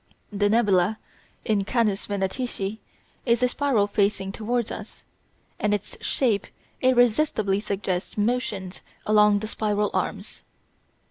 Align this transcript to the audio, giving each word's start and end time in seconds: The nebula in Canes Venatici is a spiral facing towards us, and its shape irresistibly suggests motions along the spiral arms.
The 0.31 0.49
nebula 0.49 0.97
in 1.45 1.63
Canes 1.63 2.07
Venatici 2.07 2.79
is 3.23 3.43
a 3.43 3.49
spiral 3.49 3.85
facing 3.85 4.31
towards 4.31 4.71
us, 4.71 5.03
and 5.59 5.75
its 5.75 5.95
shape 6.03 6.47
irresistibly 6.81 7.59
suggests 7.59 8.17
motions 8.17 8.81
along 9.05 9.41
the 9.41 9.47
spiral 9.47 9.91
arms. 9.93 10.41